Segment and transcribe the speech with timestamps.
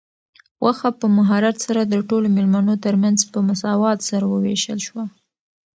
[0.61, 5.03] غوښه په مهارت سره د ټولو مېلمنو تر منځ په مساوات سره وویشل شوه.